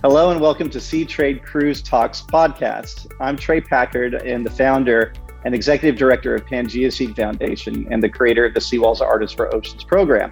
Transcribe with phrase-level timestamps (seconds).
[0.00, 3.12] Hello and welcome to Seatrade Cruise Talks podcast.
[3.18, 5.12] I'm Tre' Packard and the founder
[5.44, 9.82] and executive director of PangeaSeed Foundation and the creator of the Seawalls Artists for Oceans
[9.82, 10.30] program.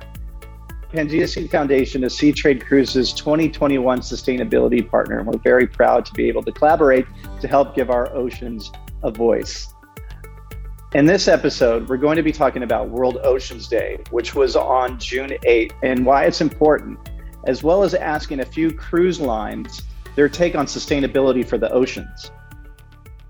[0.92, 6.44] PangeaSeed Foundation is Seatrade Cruises 2021 sustainability partner, and we're very proud to be able
[6.44, 7.04] to collaborate
[7.40, 8.70] to help give our oceans
[9.02, 9.74] a voice.
[10.94, 14.96] In this episode, we're going to be talking about World Oceans Day, which was on
[15.00, 17.00] June 8th, and why it's important
[17.46, 19.82] as well as asking a few cruise lines
[20.16, 22.30] their take on sustainability for the oceans.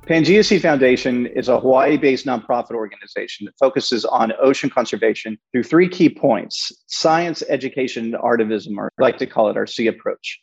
[0.07, 5.89] PangeaSeed Foundation is a Hawaii based nonprofit organization that focuses on ocean conservation through three
[5.89, 10.41] key points science, education, and artivism, or I like to call it our sea approach.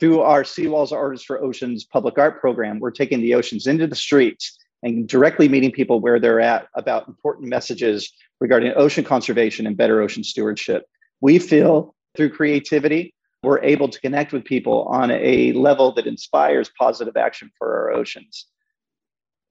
[0.00, 3.96] Through our Seawalls Artists for Oceans public art program, we're taking the oceans into the
[3.96, 9.78] streets and directly meeting people where they're at about important messages regarding ocean conservation and
[9.78, 10.84] better ocean stewardship.
[11.22, 16.70] We feel through creativity, we're able to connect with people on a level that inspires
[16.78, 18.46] positive action for our oceans.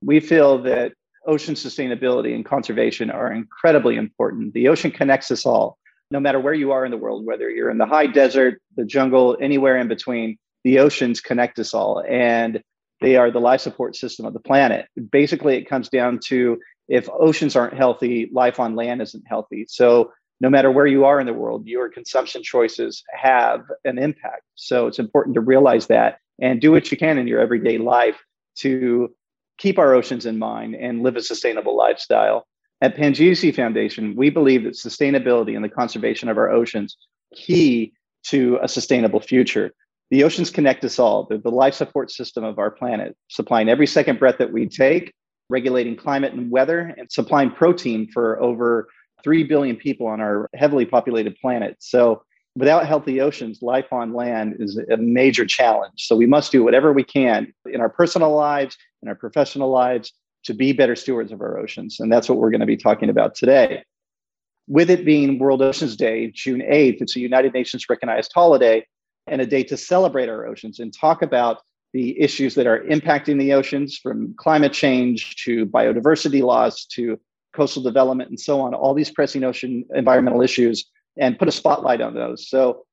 [0.01, 0.93] We feel that
[1.27, 4.53] ocean sustainability and conservation are incredibly important.
[4.53, 5.77] The ocean connects us all,
[6.11, 8.85] no matter where you are in the world, whether you're in the high desert, the
[8.85, 12.03] jungle, anywhere in between, the oceans connect us all.
[12.07, 12.61] And
[13.01, 14.87] they are the life support system of the planet.
[15.11, 19.65] Basically, it comes down to if oceans aren't healthy, life on land isn't healthy.
[19.67, 20.11] So
[20.43, 24.41] no matter where you are in the world, your consumption choices have an impact.
[24.55, 28.21] So it's important to realize that and do what you can in your everyday life
[28.57, 29.15] to
[29.57, 32.45] keep our oceans in mind and live a sustainable lifestyle.
[32.81, 36.97] At PangeaSeed Foundation, we believe that sustainability and the conservation of our oceans
[37.33, 39.71] key to a sustainable future.
[40.11, 41.25] The oceans connect us all.
[41.29, 45.13] They're the life support system of our planet, supplying every second breath that we take,
[45.49, 48.89] regulating climate and weather, and supplying protein for over
[49.23, 51.77] 3 billion people on our heavily populated planet.
[51.79, 52.23] So,
[52.55, 56.05] without healthy oceans, life on land is a major challenge.
[56.05, 60.13] So, we must do whatever we can in our personal lives, in our professional lives,
[60.43, 61.99] to be better stewards of our oceans.
[61.99, 63.83] And that's what we're going to be talking about today.
[64.67, 68.85] With it being World Oceans Day, June 8th, it's a United Nations recognized holiday
[69.27, 71.61] and a day to celebrate our oceans and talk about
[71.93, 77.19] the issues that are impacting the oceans from climate change to biodiversity loss to
[77.53, 80.85] coastal development and so on, all these pressing ocean environmental issues,
[81.17, 82.49] and put a spotlight on those.
[82.49, 82.85] So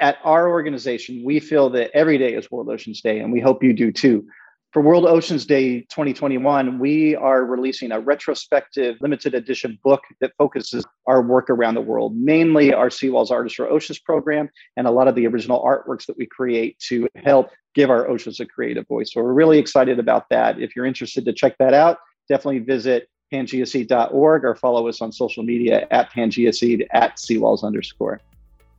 [0.00, 3.62] at our organization, we feel that every day is World Oceans Day, and we hope
[3.62, 4.26] you do too.
[4.72, 10.84] For World Oceans Day 2021, we are releasing a retrospective limited edition book that focuses
[11.06, 15.08] our work around the world, mainly our Seawalls Artists for Oceans program and a lot
[15.08, 19.12] of the original artworks that we create to help give our oceans a creative voice.
[19.14, 20.60] So we're really excited about that.
[20.60, 21.96] If you're interested to check that out,
[22.28, 28.20] definitely visit pangeaseed.org or follow us on social media at pangeaseed at seawalls underscore.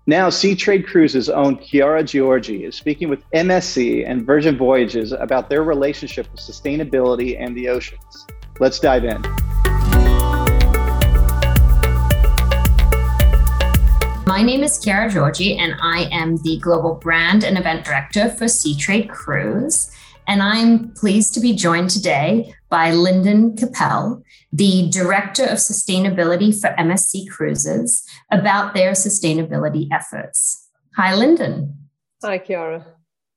[0.07, 5.63] Now, Seatrade Cruises' own Chiara Giorgi is speaking with MSC and Virgin Voyages about their
[5.63, 8.25] relationship with sustainability and the oceans.
[8.59, 9.21] Let's dive in.
[14.25, 18.45] My name is Chiara Giorgi, and I am the Global Brand and Event Director for
[18.45, 19.91] Seatrade Cruise.
[20.29, 24.21] And I'm pleased to be joined today by Linden Coppell,
[24.53, 30.69] the Director of Sustainability for MSC Cruises, about their sustainability efforts.
[30.95, 31.75] Hi, Lyndon.
[32.21, 32.85] Hi, Chiara.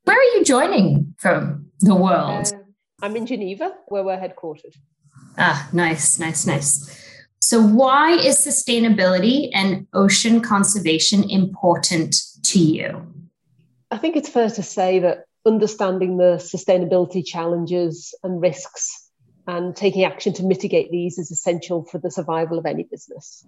[0.03, 2.53] Where are you joining from the world?
[2.53, 2.59] Uh,
[3.01, 4.75] I'm in Geneva, where we're headquartered.
[5.39, 7.03] Ah, nice, nice, nice.
[7.39, 13.07] So, why is sustainability and ocean conservation important to you?
[13.89, 19.09] I think it's fair to say that understanding the sustainability challenges and risks
[19.45, 23.45] and taking action to mitigate these is essential for the survival of any business.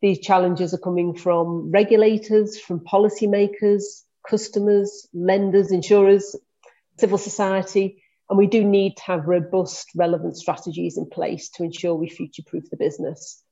[0.00, 6.36] These challenges are coming from regulators, from policymakers, customers, lenders, insurers,
[6.98, 11.94] civil society, and we do need to have robust, relevant strategies in place to ensure
[11.94, 13.42] we future proof the business.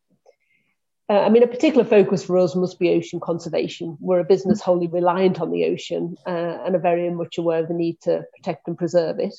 [1.09, 3.97] Uh, I mean, a particular focus for us must be ocean conservation.
[4.01, 7.69] We're a business wholly reliant on the ocean uh, and are very much aware of
[7.69, 9.35] the need to protect and preserve it.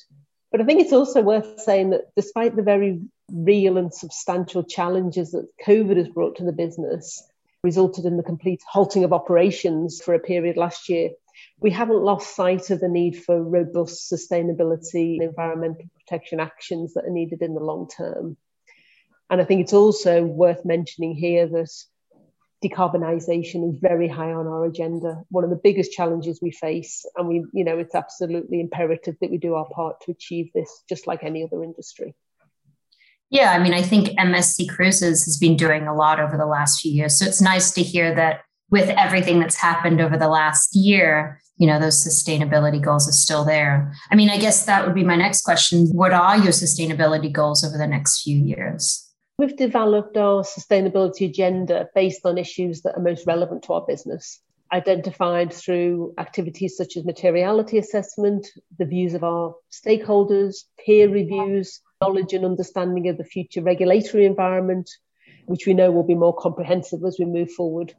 [0.50, 5.32] But I think it's also worth saying that despite the very real and substantial challenges
[5.32, 7.22] that COVID has brought to the business,
[7.62, 11.10] resulted in the complete halting of operations for a period last year,
[11.60, 17.04] we haven't lost sight of the need for robust sustainability and environmental protection actions that
[17.04, 18.36] are needed in the long term.
[19.30, 21.70] And I think it's also worth mentioning here that
[22.64, 25.22] decarbonisation is very high on our agenda.
[25.30, 29.30] One of the biggest challenges we face, and we, you know, it's absolutely imperative that
[29.30, 32.14] we do our part to achieve this, just like any other industry.
[33.30, 36.80] Yeah, I mean, I think MSC Cruises has been doing a lot over the last
[36.80, 37.18] few years.
[37.18, 38.40] So it's nice to hear that
[38.70, 43.44] with everything that's happened over the last year, you know, those sustainability goals are still
[43.44, 43.92] there.
[44.10, 45.88] I mean, I guess that would be my next question.
[45.88, 49.07] What are your sustainability goals over the next few years?
[49.38, 54.40] We've developed our sustainability agenda based on issues that are most relevant to our business,
[54.72, 58.48] identified through activities such as materiality assessment,
[58.80, 64.90] the views of our stakeholders, peer reviews, knowledge and understanding of the future regulatory environment,
[65.46, 67.94] which we know will be more comprehensive as we move forward.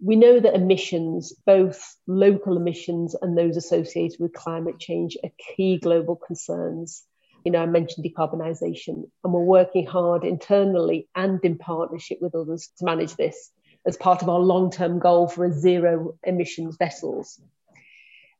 [0.00, 5.78] We know that emissions, both local emissions and those associated with climate change, are key
[5.78, 7.02] global concerns.
[7.44, 12.70] You know, I mentioned decarbonisation, and we're working hard internally and in partnership with others
[12.78, 13.50] to manage this
[13.86, 17.38] as part of our long term goal for a zero emissions vessels.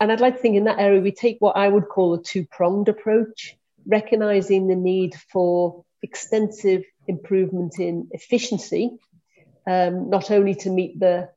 [0.00, 2.22] And I'd like to think in that area, we take what I would call a
[2.22, 3.56] two pronged approach,
[3.86, 8.90] recognizing the need for extensive improvement in efficiency,
[9.66, 11.28] um, not only to meet the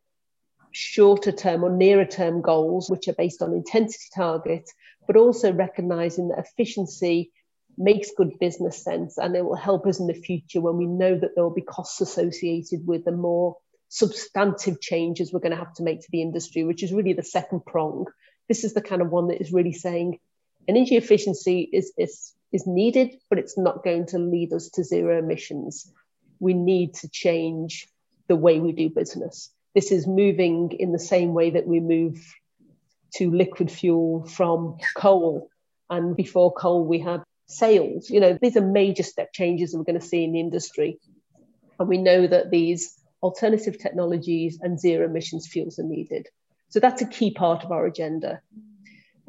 [0.71, 4.73] shorter term or nearer term goals, which are based on intensity targets,
[5.05, 7.31] but also recognizing that efficiency
[7.77, 11.17] makes good business sense and it will help us in the future when we know
[11.17, 13.55] that there will be costs associated with the more
[13.89, 17.23] substantive changes we're going to have to make to the industry, which is really the
[17.23, 18.05] second prong.
[18.47, 20.19] This is the kind of one that is really saying
[20.67, 25.19] energy efficiency is, is, is needed, but it's not going to lead us to zero
[25.19, 25.91] emissions.
[26.39, 27.87] We need to change
[28.27, 29.49] the way we do business.
[29.73, 32.19] This is moving in the same way that we move
[33.15, 35.49] to liquid fuel from coal.
[35.89, 38.09] And before coal, we had sails.
[38.09, 40.99] You know, these are major step changes that we're going to see in the industry.
[41.79, 46.27] And we know that these alternative technologies and zero emissions fuels are needed.
[46.69, 48.41] So that's a key part of our agenda.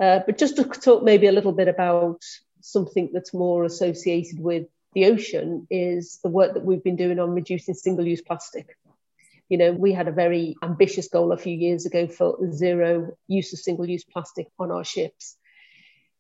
[0.01, 2.23] Uh, but just to talk maybe a little bit about
[2.61, 7.31] something that's more associated with the ocean is the work that we've been doing on
[7.31, 8.77] reducing single use plastic.
[9.49, 13.53] You know, we had a very ambitious goal a few years ago for zero use
[13.53, 15.37] of single use plastic on our ships.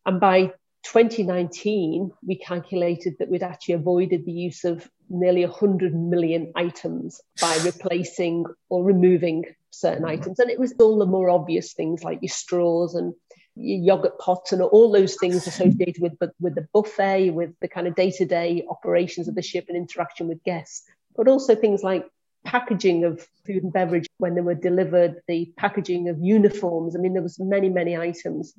[0.07, 0.53] And by
[0.93, 7.59] 2019, we calculated that we'd actually avoided the use of nearly 100 million items by
[7.65, 10.23] replacing or removing certain mm-hmm.
[10.23, 10.39] items.
[10.39, 13.13] And it was all the more obvious things like your straws and
[13.55, 17.87] your yogurt pots and all those things associated with, with the buffet, with the kind
[17.87, 20.85] of day to day operations of the ship and interaction with guests,
[21.15, 22.07] but also things like
[22.45, 26.97] packaging of food and beverage when they were delivered, the packaging of uniforms.
[26.97, 28.55] I mean, there was many, many items.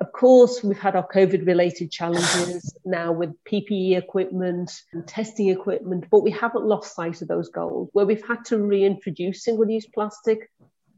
[0.00, 6.04] Of course, we've had our COVID related challenges now with PPE equipment and testing equipment,
[6.08, 7.90] but we haven't lost sight of those goals.
[7.92, 10.50] Where we've had to reintroduce single use plastic,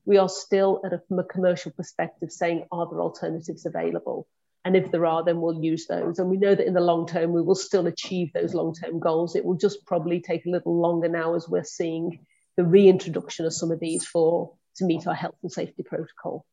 [0.04, 4.26] we are still, at a, from a commercial perspective, saying, are there alternatives available?
[4.66, 6.18] And if there are, then we'll use those.
[6.18, 8.98] And we know that in the long term, we will still achieve those long term
[8.98, 9.34] goals.
[9.34, 12.26] It will just probably take a little longer now as we're seeing
[12.58, 16.44] the reintroduction of some of these for to meet our health and safety protocol.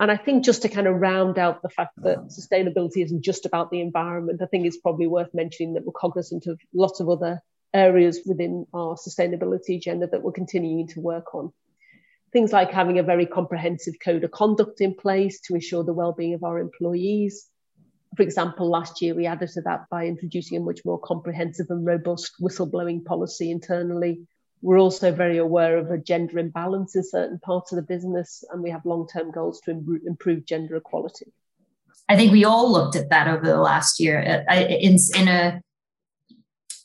[0.00, 3.46] And I think just to kind of round out the fact that sustainability isn't just
[3.46, 7.08] about the environment, I think it's probably worth mentioning that we're cognizant of lots of
[7.08, 7.40] other
[7.72, 11.52] areas within our sustainability agenda that we're continuing to work on.
[12.32, 16.34] Things like having a very comprehensive code of conduct in place to ensure the well-being
[16.34, 17.46] of our employees.
[18.16, 21.86] For example, last year we added to that by introducing a much more comprehensive and
[21.86, 24.26] robust whistleblowing policy internally
[24.62, 28.62] we're also very aware of a gender imbalance in certain parts of the business, and
[28.62, 29.70] we have long term goals to
[30.06, 31.32] improve gender equality.
[32.08, 35.60] I think we all looked at that over the last year in, in a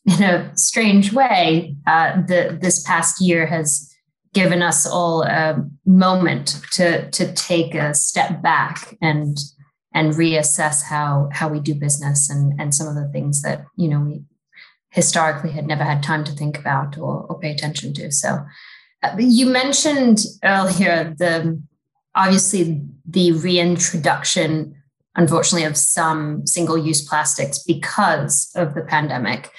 [0.06, 1.76] in a strange way.
[1.86, 3.94] Uh, the, this past year has
[4.34, 9.38] given us all a moment to to take a step back and
[9.94, 13.88] and reassess how how we do business and and some of the things that you
[13.88, 14.22] know we
[14.90, 18.12] historically had never had time to think about or, or pay attention to.
[18.12, 18.46] So
[19.04, 21.62] uh, you mentioned earlier the
[22.16, 24.76] obviously the reintroduction
[25.16, 29.52] unfortunately of some single-use plastics because of the pandemic.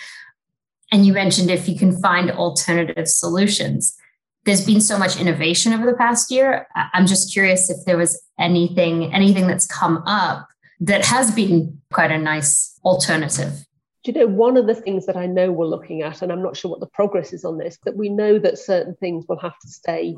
[0.90, 3.96] And you mentioned if you can find alternative solutions.
[4.44, 6.66] There's been so much innovation over the past year.
[6.94, 10.48] I'm just curious if there was anything anything that's come up
[10.80, 13.66] that has been quite a nice alternative
[14.02, 16.42] do you know one of the things that I know we're looking at, and I'm
[16.42, 19.38] not sure what the progress is on this, that we know that certain things will
[19.38, 20.16] have to stay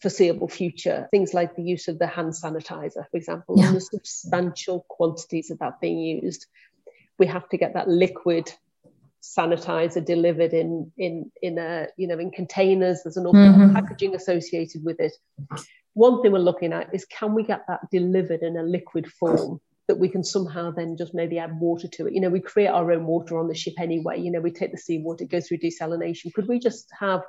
[0.00, 1.08] foreseeable future.
[1.10, 3.68] Things like the use of the hand sanitizer, for example, yeah.
[3.68, 6.46] and the substantial quantities of that being used.
[7.18, 8.52] We have to get that liquid
[9.22, 13.02] sanitizer delivered in in in a you know in containers.
[13.02, 13.60] There's an awful mm-hmm.
[13.60, 15.12] lot of packaging associated with it.
[15.94, 19.60] One thing we're looking at is can we get that delivered in a liquid form
[19.88, 22.14] that we can somehow then just maybe add water to it.
[22.14, 24.20] You know, we create our own water on the ship anyway.
[24.20, 26.32] You know, we take the seawater, go through desalination.
[26.32, 27.22] Could we just have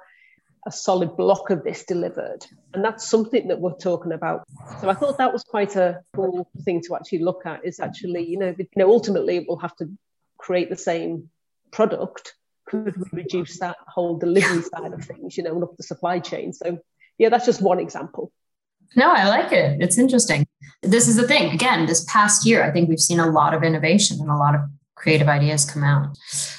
[0.65, 2.45] a solid block of this delivered.
[2.73, 4.43] And that's something that we're talking about.
[4.81, 8.27] So I thought that was quite a cool thing to actually look at is actually,
[8.27, 9.89] you know, you know, ultimately we'll have to
[10.37, 11.29] create the same
[11.71, 12.33] product.
[12.67, 16.19] Could we reduce that whole delivery side of things, you know, and up the supply
[16.19, 16.51] chain?
[16.51, 16.79] So
[17.19, 18.31] yeah, that's just one example.
[18.95, 19.81] No, I like it.
[19.81, 20.47] It's interesting.
[20.81, 21.53] This is the thing.
[21.53, 24.55] Again, this past year, I think we've seen a lot of innovation and a lot
[24.55, 24.61] of
[24.95, 26.17] creative ideas come out.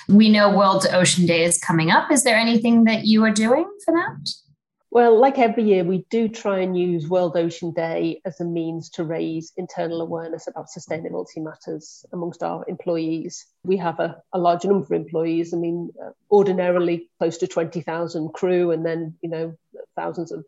[0.09, 2.11] We know World Ocean Day is coming up.
[2.11, 4.31] Is there anything that you are doing for that?
[4.97, 8.89] Well, like every year, we do try and use World Ocean Day as a means
[8.91, 13.45] to raise internal awareness about sustainability matters amongst our employees.
[13.63, 15.53] We have a, a large number of employees.
[15.53, 15.91] I mean,
[16.31, 19.55] ordinarily close to 20,000 crew, and then, you know,
[19.97, 20.47] thousands of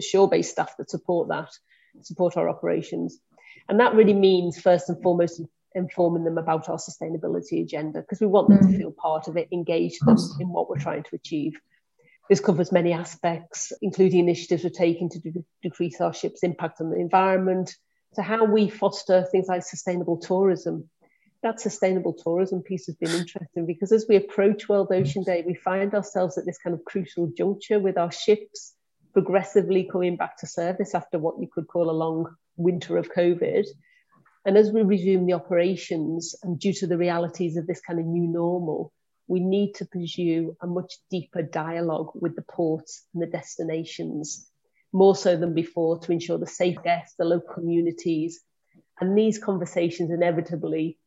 [0.00, 1.50] shore based staff that support that,
[2.02, 3.18] support our operations.
[3.68, 5.42] And that really means, first and foremost,
[5.74, 8.72] informing them about our sustainability agenda because we want them mm-hmm.
[8.72, 11.54] to feel part of it, engage them in what we're trying to achieve.
[12.28, 16.90] This covers many aspects, including initiatives we're taking to de- decrease our ship's impact on
[16.90, 17.74] the environment,
[18.14, 20.88] to how we foster things like sustainable tourism.
[21.42, 25.54] That sustainable tourism piece has been interesting because as we approach World Ocean Day, we
[25.54, 28.74] find ourselves at this kind of crucial juncture with our ships
[29.12, 33.66] progressively coming back to service after what you could call a long winter of COVID.
[34.44, 38.06] And as we resume the operations, and due to the realities of this kind of
[38.06, 38.92] new normal,
[39.26, 44.48] we need to pursue a much deeper dialogue with the ports and the destinations,
[44.92, 48.40] more so than before, to ensure the safe guests, the local communities.
[49.00, 50.98] And these conversations inevitably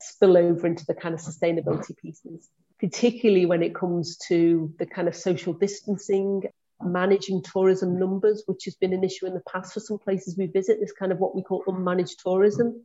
[0.00, 2.48] spill over into the kind of sustainability pieces,
[2.80, 6.42] particularly when it comes to the kind of social distancing
[6.84, 10.46] managing tourism numbers, which has been an issue in the past for some places we
[10.46, 12.84] visit, this kind of what we call unmanaged tourism.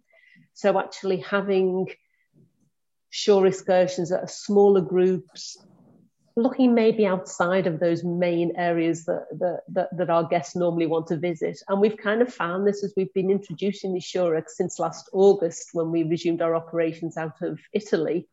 [0.53, 1.87] So actually having
[3.09, 5.57] shore excursions that are smaller groups,
[6.35, 11.07] looking maybe outside of those main areas that, that, that, that, our guests normally want
[11.07, 11.57] to visit.
[11.67, 15.69] And we've kind of found this as we've been introducing the shore since last August
[15.73, 18.27] when we resumed our operations out of Italy.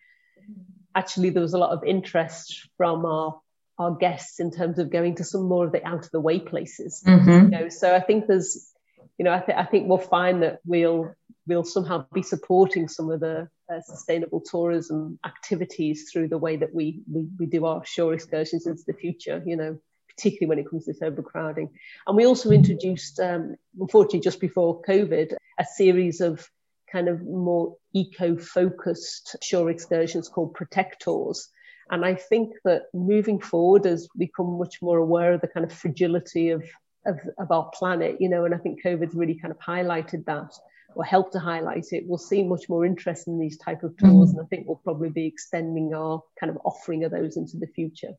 [0.94, 3.40] Actually, there was a lot of interest from our
[3.78, 6.38] our guests in terms of going to some more of the out of the way
[6.38, 7.02] places.
[7.06, 7.30] Mm-hmm.
[7.30, 8.72] You know, so I think there's,
[9.18, 11.14] you know, I, th- I think we'll find that we'll
[11.46, 16.74] we'll somehow be supporting some of the uh, sustainable tourism activities through the way that
[16.74, 19.42] we, we we do our shore excursions into the future.
[19.44, 19.78] You know,
[20.16, 21.70] particularly when it comes to this overcrowding.
[22.06, 26.48] And we also introduced, um, unfortunately, just before COVID, a series of
[26.90, 31.48] kind of more eco-focused shore excursions called protectors
[31.90, 35.64] and I think that moving forward as we become much more aware of the kind
[35.64, 36.64] of fragility of,
[37.06, 40.52] of, of our planet, you know, and I think COVID's really kind of highlighted that
[40.94, 44.30] or helped to highlight it, we'll see much more interest in these type of tours.
[44.30, 44.38] Mm-hmm.
[44.38, 47.66] And I think we'll probably be extending our kind of offering of those into the
[47.66, 48.12] future.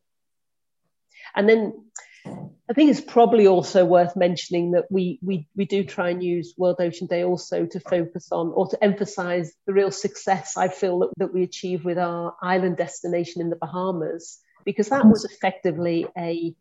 [1.35, 1.73] And then
[2.67, 6.55] I think it's probably also worth mentioning that we, we, we do try and use
[6.57, 10.99] World Ocean Day also to focus on or to emphasize the real success I feel
[10.99, 16.07] that, that we achieve with our island destination in the Bahamas, because that was effectively
[16.17, 16.55] a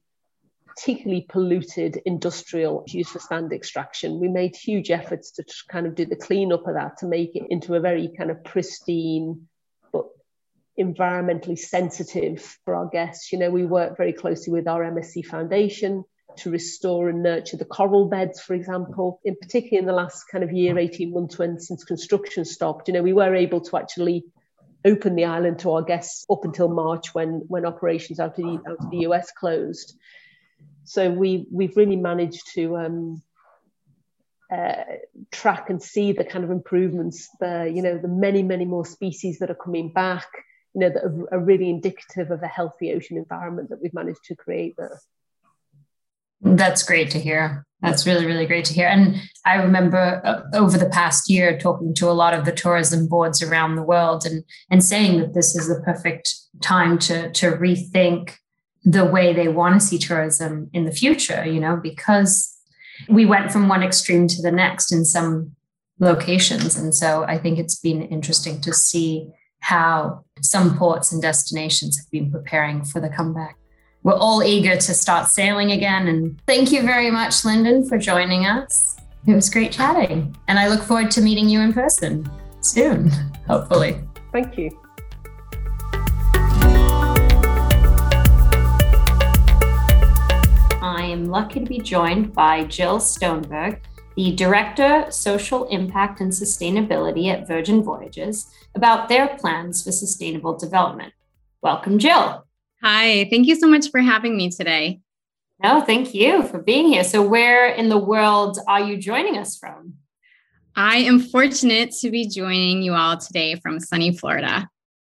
[0.67, 4.21] particularly polluted industrial used for sand extraction.
[4.21, 7.45] We made huge efforts to kind of do the cleanup of that to make it
[7.49, 9.49] into a very kind of pristine
[10.79, 13.33] environmentally sensitive for our guests.
[13.33, 16.05] You know, we work very closely with our MSC Foundation
[16.37, 19.21] to restore and nurture the coral beds, for example.
[19.25, 22.95] In particular, in the last kind of year, 18 months when since construction stopped, you
[22.95, 24.25] know, we were able to actually
[24.85, 28.61] open the island to our guests up until March when when operations out of the,
[28.69, 29.97] out of the US closed.
[30.85, 33.23] So we we've really managed to um,
[34.53, 34.85] uh,
[35.31, 37.67] track and see the kind of improvements there.
[37.67, 40.27] You know, the many many more species that are coming back
[40.75, 44.35] you know, that are, really indicative of a healthy ocean environment that we've managed to
[44.35, 45.01] create there.
[46.41, 47.65] That's great to hear.
[47.81, 48.89] That's really, really great to hear.
[48.89, 49.17] And
[49.47, 53.43] I remember uh, over the past year talking to a lot of the tourism boards
[53.43, 58.37] around the world and, and saying that this is the perfect time to, to rethink
[58.85, 62.55] the way they want to see tourism in the future, you know, because
[63.09, 65.55] we went from one extreme to the next in some
[65.99, 66.77] locations.
[66.77, 69.29] And so I think it's been interesting to see
[69.65, 73.57] how some ports and destinations have been preparing for the comeback.
[74.03, 76.07] We're all eager to start sailing again.
[76.07, 78.99] And thank you very much, Linden, for joining us.
[79.27, 80.37] It was great chatting.
[80.49, 82.31] And I look forward to meeting you in person
[82.61, 83.09] soon,
[83.47, 84.03] hopefully.
[84.33, 84.71] Thank you.
[90.83, 93.81] I am lucky to be joined by Jill Stoneberg
[94.17, 101.13] the Director, Social Impact and Sustainability at Virgin Voyages, about their plans for sustainable development.
[101.63, 102.47] Welcome, Jill.
[102.83, 105.01] Hi, thank you so much for having me today.
[105.63, 107.05] No, thank you for being here.
[107.05, 109.95] So, where in the world are you joining us from?
[110.77, 114.69] I am fortunate to be joining you all today from sunny Florida.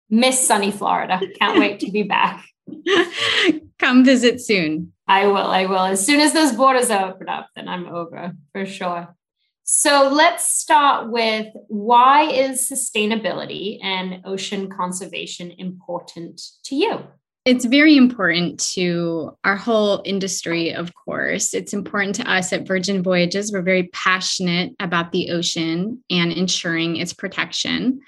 [0.10, 1.19] Miss sunny Florida.
[1.39, 2.45] Can't wait to be back.
[3.79, 4.92] Come visit soon.
[5.07, 5.38] I will.
[5.38, 5.83] I will.
[5.83, 9.15] As soon as those borders are open up, then I'm over for sure.
[9.63, 17.00] So let's start with why is sustainability and ocean conservation important to you?
[17.45, 21.53] It's very important to our whole industry, of course.
[21.53, 23.51] It's important to us at Virgin Voyages.
[23.51, 28.00] We're very passionate about the ocean and ensuring its protection.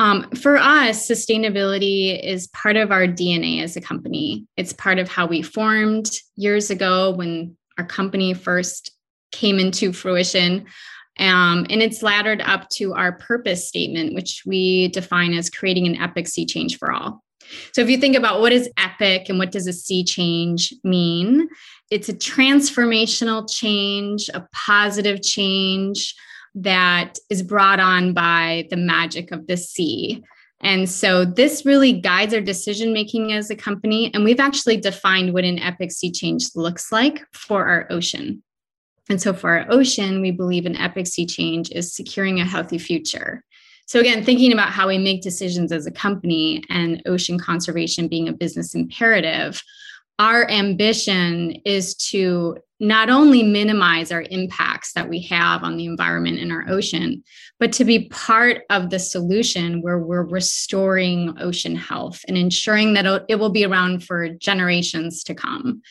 [0.00, 4.46] Um, for us, sustainability is part of our DNA as a company.
[4.56, 8.92] It's part of how we formed years ago when our company first
[9.30, 10.64] came into fruition.
[11.18, 16.00] Um, and it's laddered up to our purpose statement, which we define as creating an
[16.00, 17.22] epic sea change for all.
[17.74, 21.46] So if you think about what is epic and what does a sea change mean,
[21.90, 26.14] it's a transformational change, a positive change
[26.54, 30.22] that is brought on by the magic of the sea.
[30.62, 34.12] And so this really guides our decision making as a company.
[34.12, 38.42] And we've actually defined what an epic sea change looks like for our ocean.
[39.08, 42.78] And so for our ocean, we believe an epic sea change is securing a healthy
[42.78, 43.42] future.
[43.86, 48.28] So, again, thinking about how we make decisions as a company and ocean conservation being
[48.28, 49.60] a business imperative,
[50.20, 56.38] our ambition is to not only minimize our impacts that we have on the environment
[56.38, 57.22] and our ocean,
[57.58, 63.26] but to be part of the solution where we're restoring ocean health and ensuring that
[63.28, 65.82] it will be around for generations to come.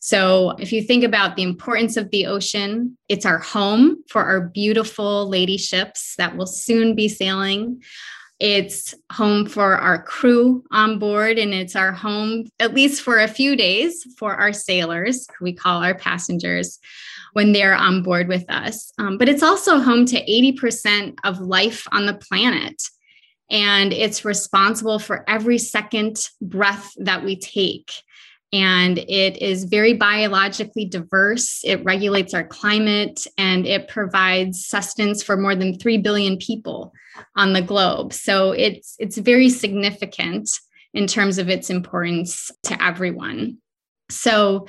[0.00, 4.40] So, if you think about the importance of the ocean, it's our home for our
[4.40, 7.82] beautiful lady ships that will soon be sailing.
[8.42, 13.28] It's home for our crew on board, and it's our home, at least for a
[13.28, 16.80] few days, for our sailors, we call our passengers,
[17.34, 18.92] when they're on board with us.
[18.98, 22.82] Um, but it's also home to 80% of life on the planet.
[23.48, 27.92] And it's responsible for every second breath that we take
[28.52, 31.62] and it is very biologically diverse.
[31.64, 36.92] It regulates our climate and it provides sustenance for more than 3 billion people
[37.36, 38.12] on the globe.
[38.12, 40.50] So it's it's very significant
[40.94, 43.58] in terms of its importance to everyone.
[44.10, 44.66] So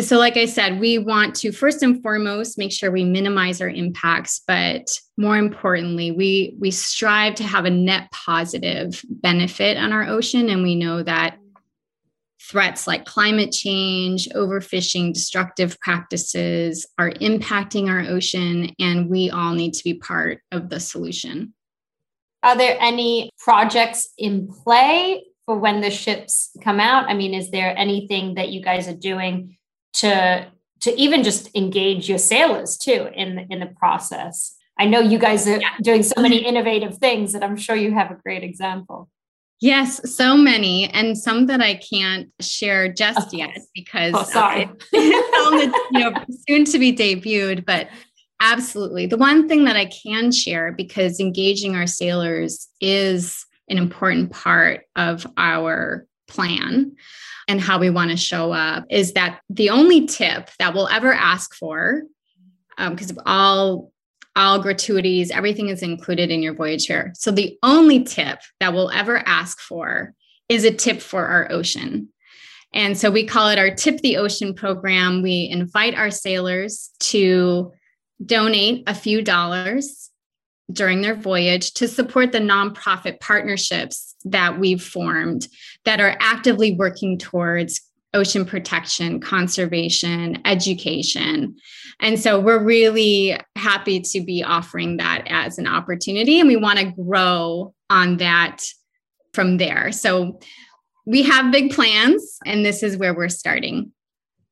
[0.00, 3.68] so like I said, we want to first and foremost make sure we minimize our
[3.68, 10.08] impacts, but more importantly, we we strive to have a net positive benefit on our
[10.08, 11.38] ocean and we know that
[12.50, 19.72] threats like climate change, overfishing, destructive practices are impacting our ocean, and we all need
[19.74, 21.54] to be part of the solution.
[22.42, 27.08] Are there any projects in play for when the ships come out?
[27.08, 29.56] I mean, is there anything that you guys are doing
[29.94, 30.46] to
[30.80, 34.54] to even just engage your sailors too in the, in the process?
[34.78, 35.70] I know you guys are yeah.
[35.82, 39.08] doing so many innovative things that I'm sure you have a great example.
[39.64, 45.22] Yes, so many, and some that I can't share just yet because oh, sorry, you
[45.90, 46.12] know,
[46.46, 47.64] soon to be debuted.
[47.64, 47.88] But
[48.40, 54.32] absolutely, the one thing that I can share because engaging our sailors is an important
[54.32, 56.94] part of our plan
[57.48, 61.10] and how we want to show up is that the only tip that we'll ever
[61.10, 62.02] ask for
[62.76, 63.93] because um, all
[64.36, 67.12] all gratuities, everything is included in your voyage fare.
[67.14, 70.14] So the only tip that we'll ever ask for
[70.48, 72.08] is a tip for our ocean.
[72.72, 75.22] And so we call it our Tip the Ocean program.
[75.22, 77.72] We invite our sailors to
[78.24, 80.10] donate a few dollars
[80.72, 85.46] during their voyage to support the nonprofit partnerships that we've formed
[85.84, 87.80] that are actively working towards
[88.14, 91.56] ocean protection, conservation, education.
[92.00, 96.40] And so we're really happy to be offering that as an opportunity.
[96.40, 98.62] And we want to grow on that
[99.32, 99.92] from there.
[99.92, 100.38] So
[101.06, 103.92] we have big plans, and this is where we're starting.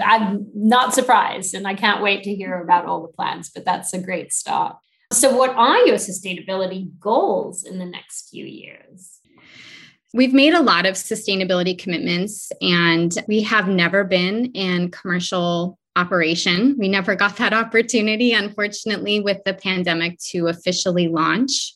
[0.00, 3.94] I'm not surprised, and I can't wait to hear about all the plans, but that's
[3.94, 4.76] a great start.
[5.12, 9.20] So, what are your sustainability goals in the next few years?
[10.14, 16.76] We've made a lot of sustainability commitments, and we have never been in commercial operation.
[16.78, 21.74] We never got that opportunity, unfortunately, with the pandemic to officially launch.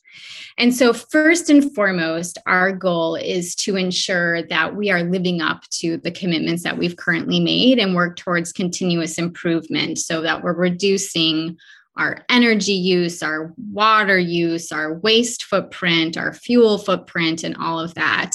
[0.59, 5.63] And so, first and foremost, our goal is to ensure that we are living up
[5.81, 10.55] to the commitments that we've currently made and work towards continuous improvement so that we're
[10.55, 11.57] reducing
[11.97, 17.95] our energy use, our water use, our waste footprint, our fuel footprint, and all of
[17.95, 18.33] that.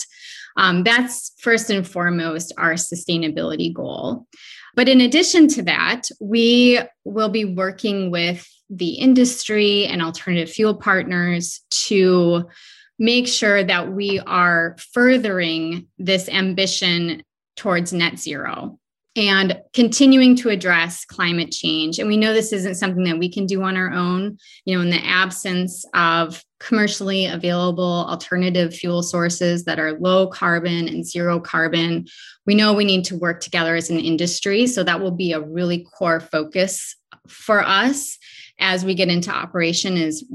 [0.58, 4.28] Um, that's first and foremost our sustainability goal.
[4.76, 10.76] But in addition to that, we will be working with the industry and alternative fuel
[10.76, 12.50] partners to
[12.98, 17.24] make sure that we are furthering this ambition
[17.58, 18.80] towards net zero
[19.16, 22.00] and continuing to address climate change.
[22.00, 24.38] And we know this isn't something that we can do on our own.
[24.64, 30.88] You know, in the absence of commercially available alternative fuel sources that are low carbon
[30.88, 32.06] and zero carbon,
[32.46, 34.66] we know we need to work together as an industry.
[34.66, 36.96] So that will be a really core focus
[37.28, 38.18] for us
[38.60, 40.26] as we get into operation is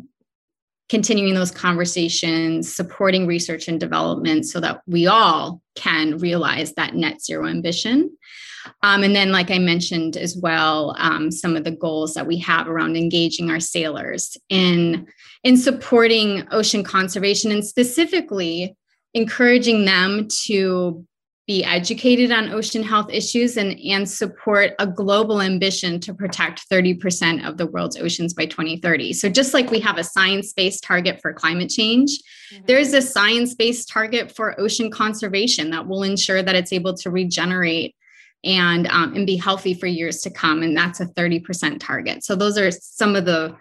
[0.89, 7.23] continuing those conversations, supporting research and development so that we all can realize that net
[7.23, 8.17] zero ambition.
[8.83, 12.39] Um, and then, like I mentioned as well, um, some of the goals that we
[12.39, 15.07] have around engaging our sailors in,
[15.45, 18.77] in supporting ocean conservation and specifically
[19.15, 21.05] encouraging them to
[21.47, 27.47] be educated on ocean health issues and, and support a global ambition to protect 30%
[27.49, 29.13] of the world's oceans by 2030.
[29.13, 32.19] So, just like we have a science based target for climate change,
[32.53, 32.65] mm-hmm.
[32.67, 37.11] there's a science based target for ocean conservation that will ensure that it's able to
[37.11, 37.95] regenerate
[38.45, 42.37] and um, and be healthy for years to come and that's a 30% target so
[42.37, 43.55] those are some of the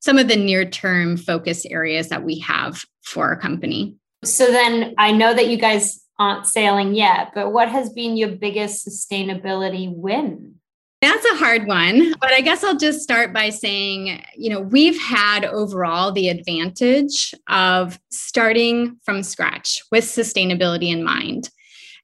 [0.00, 4.94] some of the near term focus areas that we have for our company so then
[4.98, 9.92] i know that you guys aren't sailing yet but what has been your biggest sustainability
[9.94, 10.54] win
[11.00, 15.00] that's a hard one, but I guess I'll just start by saying, you know, we've
[15.00, 21.50] had overall the advantage of starting from scratch with sustainability in mind.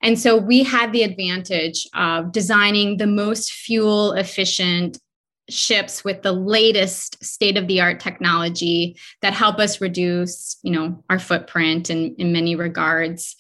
[0.00, 4.98] And so we had the advantage of designing the most fuel efficient
[5.50, 11.04] ships with the latest state of the art technology that help us reduce you know
[11.10, 13.36] our footprint in, in many regards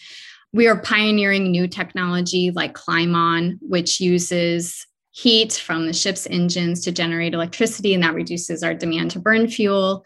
[0.54, 6.92] we are pioneering new technology like ClimeOn which uses heat from the ship's engines to
[6.92, 10.04] generate electricity and that reduces our demand to burn fuel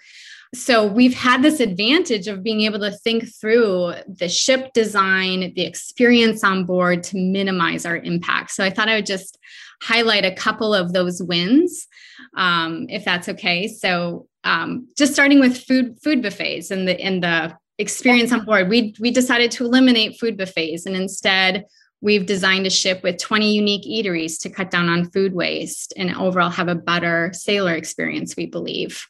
[0.54, 5.66] so we've had this advantage of being able to think through the ship design, the
[5.66, 8.52] experience on board to minimize our impact.
[8.52, 9.38] So I thought I would just
[9.82, 11.86] highlight a couple of those wins,
[12.34, 13.68] um, if that's okay.
[13.68, 18.68] So um, just starting with food food buffets and the and the experience on board,
[18.68, 21.64] we we decided to eliminate food buffets and instead
[22.00, 26.14] we've designed a ship with 20 unique eateries to cut down on food waste and
[26.16, 29.04] overall have a better sailor experience, we believe.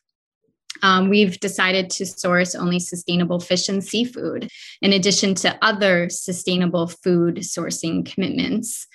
[0.82, 4.48] Um, we've decided to source only sustainable fish and seafood,
[4.80, 8.86] in addition to other sustainable food sourcing commitments.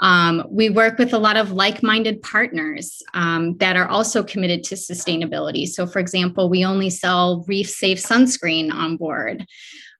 [0.00, 4.62] Um, we work with a lot of like minded partners um, that are also committed
[4.64, 5.66] to sustainability.
[5.66, 9.46] So, for example, we only sell reef safe sunscreen on board.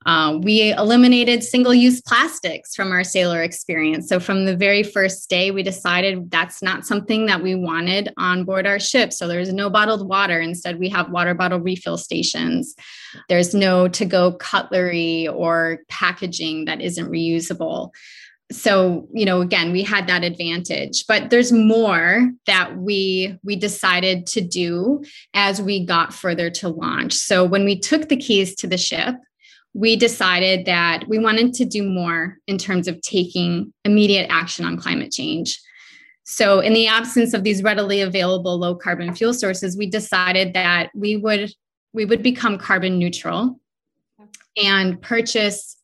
[0.04, 4.08] Uh, we eliminated single use plastics from our sailor experience.
[4.08, 8.44] So, from the very first day, we decided that's not something that we wanted on
[8.44, 9.12] board our ship.
[9.12, 10.40] So, there's no bottled water.
[10.40, 12.76] Instead, we have water bottle refill stations.
[13.28, 17.90] There's no to go cutlery or packaging that isn't reusable.
[18.52, 24.26] So, you know, again, we had that advantage, but there's more that we we decided
[24.28, 25.02] to do
[25.34, 27.14] as we got further to launch.
[27.14, 29.16] So, when we took the keys to the ship,
[29.74, 34.76] we decided that we wanted to do more in terms of taking immediate action on
[34.76, 35.60] climate change.
[36.22, 40.90] So, in the absence of these readily available low carbon fuel sources, we decided that
[40.94, 41.52] we would
[41.92, 43.58] we would become carbon neutral
[44.56, 45.76] and purchase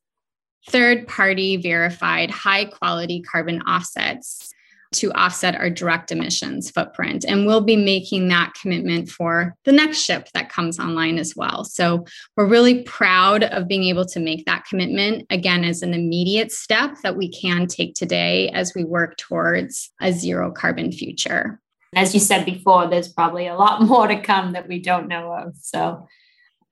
[0.68, 4.52] third party verified high quality carbon offsets
[4.92, 7.24] to offset our direct emissions footprint.
[7.26, 11.64] And we'll be making that commitment for the next ship that comes online as well.
[11.64, 12.04] So
[12.36, 16.96] we're really proud of being able to make that commitment again as an immediate step
[17.02, 21.58] that we can take today as we work towards a zero carbon future.
[21.94, 25.32] As you said before, there's probably a lot more to come that we don't know
[25.32, 25.56] of.
[25.56, 26.06] So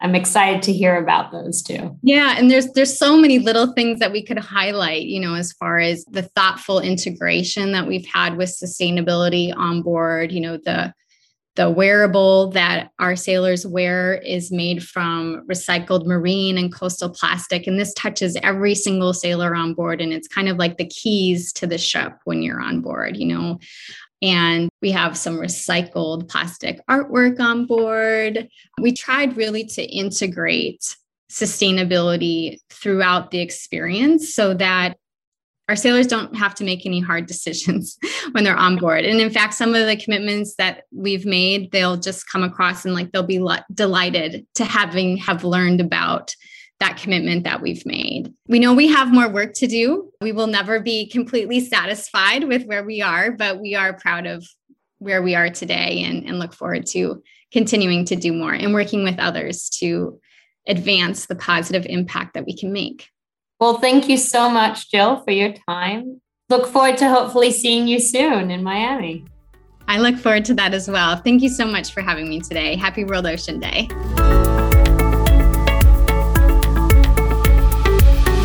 [0.02, 1.96] I'm excited to hear about those too.
[2.02, 5.52] Yeah, and there's there's so many little things that we could highlight, you know, as
[5.52, 10.94] far as the thoughtful integration that we've had with sustainability on board, you know, the
[11.56, 17.78] the wearable that our sailors wear is made from recycled marine and coastal plastic and
[17.78, 21.66] this touches every single sailor on board and it's kind of like the keys to
[21.66, 23.58] the ship when you're on board you know
[24.22, 28.48] and we have some recycled plastic artwork on board.
[28.80, 30.96] We tried really to integrate
[31.30, 34.96] sustainability throughout the experience so that
[35.68, 37.96] our sailors don't have to make any hard decisions
[38.32, 39.04] when they're on board.
[39.04, 42.92] And in fact, some of the commitments that we've made, they'll just come across and
[42.92, 46.34] like they'll be delighted to having have learned about
[46.80, 48.32] that commitment that we've made.
[48.48, 50.10] We know we have more work to do.
[50.20, 54.46] We will never be completely satisfied with where we are, but we are proud of
[54.98, 59.04] where we are today and, and look forward to continuing to do more and working
[59.04, 60.18] with others to
[60.66, 63.08] advance the positive impact that we can make.
[63.58, 66.20] Well, thank you so much, Jill, for your time.
[66.48, 69.24] Look forward to hopefully seeing you soon in Miami.
[69.86, 71.16] I look forward to that as well.
[71.16, 72.76] Thank you so much for having me today.
[72.76, 73.88] Happy World Ocean Day.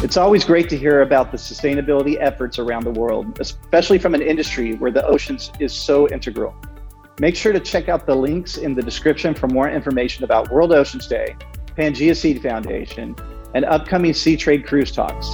[0.06, 4.22] It's always great to hear about the sustainability efforts around the world, especially from an
[4.22, 6.54] industry where the oceans is so integral.
[7.20, 10.74] Make sure to check out the links in the description for more information about World
[10.74, 11.36] Oceans Day,
[11.76, 13.16] PangeaSeed Foundation,
[13.56, 15.34] and upcoming Seatrade Cruise Talks.